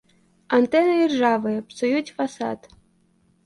[0.57, 2.59] Антэны іржавыя, псуюць фасад.